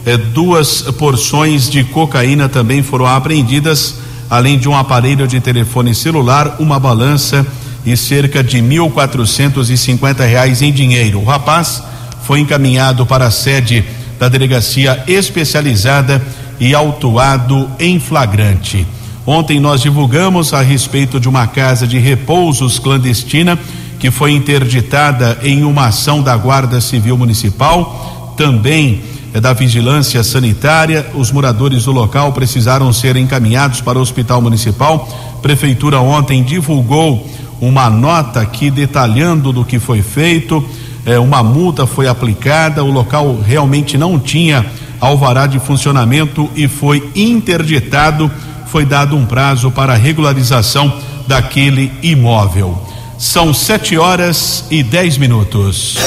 [0.05, 3.95] É, duas porções de cocaína também foram apreendidas,
[4.30, 7.47] além de um aparelho de telefone celular, uma balança
[7.86, 11.22] e cerca de mil quatrocentos e cinquenta reais em dinheiro.
[11.22, 11.82] O rapaz
[12.24, 13.86] foi encaminhado para a sede
[14.20, 16.22] da delegacia especializada
[16.60, 18.86] e autuado em flagrante.
[19.26, 23.60] Ontem nós divulgamos a respeito de uma casa de repousos clandestina
[23.99, 29.01] que foi interditada em uma ação da Guarda Civil Municipal, também
[29.34, 31.05] é da Vigilância Sanitária.
[31.14, 35.08] Os moradores do local precisaram ser encaminhados para o Hospital Municipal.
[35.41, 37.28] Prefeitura ontem divulgou
[37.60, 40.64] uma nota aqui detalhando do que foi feito.
[41.05, 42.84] É, uma multa foi aplicada.
[42.84, 44.66] O local realmente não tinha
[45.00, 48.32] alvará de funcionamento e foi interditado.
[48.68, 50.93] Foi dado um prazo para regularização
[51.28, 52.78] daquele imóvel.
[53.18, 55.98] São sete horas e dez minutos.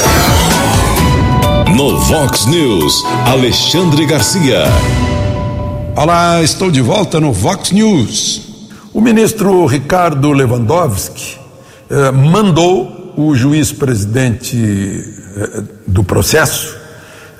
[1.76, 4.64] No Vox News, Alexandre Garcia.
[5.96, 8.42] Olá, estou de volta no Vox News.
[8.92, 11.38] O ministro Ricardo Lewandowski
[11.88, 16.79] eh, mandou o juiz presidente eh, do processo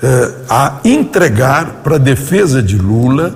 [0.03, 3.35] eh, a entregar para a defesa de Lula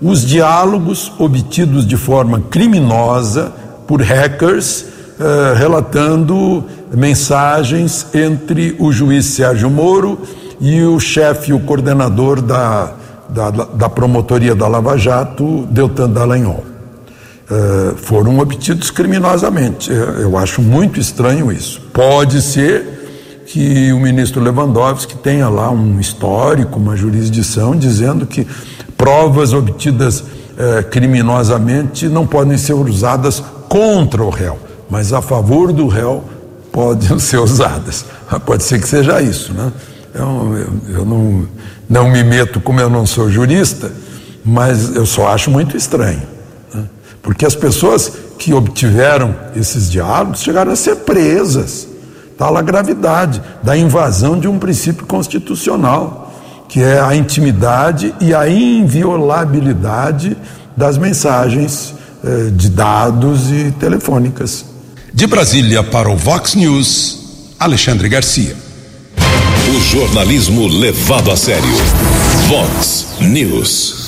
[0.00, 3.52] os diálogos obtidos de forma criminosa
[3.86, 4.84] por hackers,
[5.18, 6.64] eh, relatando
[6.94, 10.20] mensagens entre o juiz Sérgio Moro
[10.60, 12.92] e o chefe, o coordenador da,
[13.28, 16.64] da, da promotoria da Lava Jato, Deltan Dallagnol.
[17.48, 19.92] Uh, foram obtidos criminosamente.
[19.92, 21.80] Eu acho muito estranho isso.
[21.92, 22.85] Pode ser
[23.56, 28.46] que o ministro Lewandowski tenha lá um histórico, uma jurisdição, dizendo que
[28.98, 34.58] provas obtidas uh, criminosamente não podem ser usadas contra o réu,
[34.90, 36.22] mas a favor do réu
[36.70, 38.04] podem ser usadas.
[38.44, 39.72] Pode ser que seja isso, né?
[40.14, 41.48] Eu, eu, eu não,
[41.88, 43.90] não me meto, como eu não sou jurista,
[44.44, 46.22] mas eu só acho muito estranho.
[46.74, 46.84] Né?
[47.22, 51.95] Porque as pessoas que obtiveram esses diálogos chegaram a ser presas.
[52.38, 56.32] Tal a gravidade da invasão de um princípio constitucional,
[56.68, 60.36] que é a intimidade e a inviolabilidade
[60.76, 64.64] das mensagens eh, de dados e telefônicas.
[65.14, 68.54] De Brasília para o Vox News, Alexandre Garcia.
[69.74, 71.64] O jornalismo levado a sério.
[72.48, 74.05] Vox News.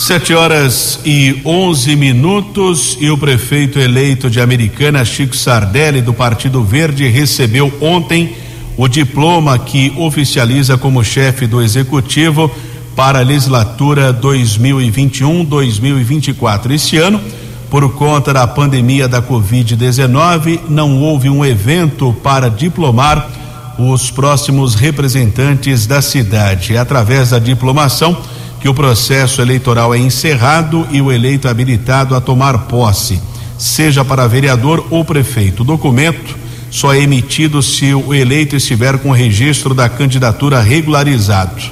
[0.00, 6.64] Sete horas e onze minutos e o prefeito eleito de Americana, Chico Sardelli, do Partido
[6.64, 8.34] Verde, recebeu ontem
[8.78, 12.50] o diploma que oficializa como chefe do executivo
[12.96, 16.70] para a legislatura 2021-2024.
[16.70, 17.20] Este ano,
[17.68, 23.30] por conta da pandemia da Covid-19, não houve um evento para diplomar
[23.78, 26.74] os próximos representantes da cidade.
[26.74, 28.16] Através da diplomação
[28.60, 33.20] que o processo eleitoral é encerrado e o eleito é habilitado a tomar posse,
[33.58, 35.62] seja para vereador ou prefeito.
[35.62, 36.36] O documento
[36.70, 41.62] só é emitido se o eleito estiver com o registro da candidatura regularizado.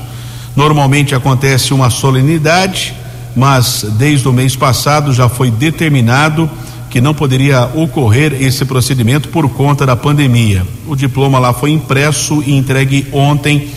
[0.57, 2.95] Normalmente acontece uma solenidade,
[3.37, 6.51] mas desde o mês passado já foi determinado
[6.91, 10.67] que não poderia ocorrer esse procedimento por conta da pandemia.
[10.87, 13.69] O diploma lá foi impresso e entregue ontem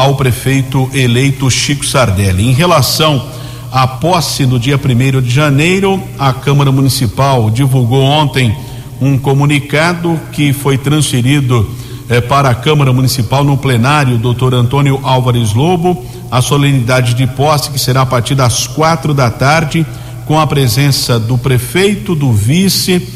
[0.00, 2.48] ao prefeito eleito Chico Sardelli.
[2.48, 3.22] Em relação
[3.70, 8.56] à posse no dia 1 de janeiro, a Câmara Municipal divulgou ontem
[8.98, 11.68] um comunicado que foi transferido
[12.08, 17.70] eh, para a Câmara Municipal no plenário, doutor Antônio Álvares Lobo, a solenidade de posse
[17.70, 19.84] que será a partir das quatro da tarde,
[20.24, 23.06] com a presença do prefeito, do vice,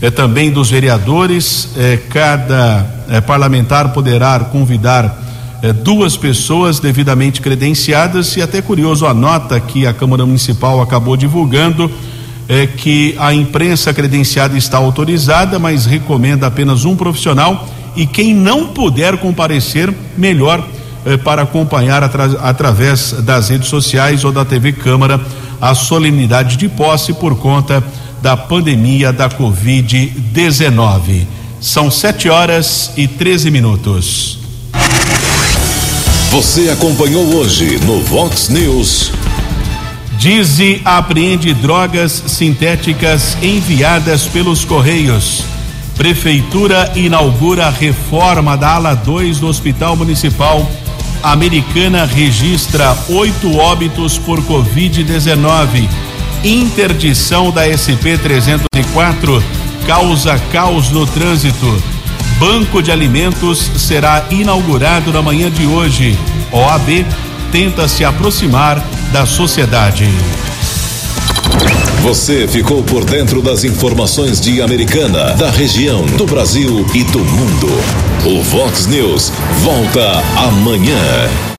[0.00, 1.70] eh, também dos vereadores.
[1.76, 5.26] Eh, cada eh, parlamentar poderá convidar
[5.62, 11.16] eh, duas pessoas devidamente credenciadas e até curioso a nota que a Câmara Municipal acabou
[11.16, 11.90] divulgando
[12.48, 18.68] é que a imprensa credenciada está autorizada, mas recomenda apenas um profissional e quem não
[18.68, 20.64] puder comparecer, melhor
[21.04, 25.20] eh, para acompanhar atra através das redes sociais ou da TV Câmara
[25.60, 27.82] a solenidade de posse por conta
[28.22, 31.26] da pandemia da Covid-19.
[31.60, 34.37] São sete horas e 13 minutos.
[36.30, 39.10] Você acompanhou hoje no Vox News.
[40.18, 45.42] Dize apreende drogas sintéticas enviadas pelos Correios.
[45.96, 50.70] Prefeitura inaugura reforma da ala 2 do Hospital Municipal.
[51.22, 55.88] Americana registra oito óbitos por Covid-19.
[56.44, 59.42] Interdição da SP 304
[59.86, 61.97] causa caos no trânsito.
[62.38, 66.16] Banco de Alimentos será inaugurado na manhã de hoje.
[66.52, 67.04] OAB
[67.50, 68.80] tenta se aproximar
[69.12, 70.08] da sociedade.
[72.02, 77.66] Você ficou por dentro das informações de Americana, da região, do Brasil e do mundo.
[78.24, 79.32] O Vox News
[79.64, 81.48] volta amanhã.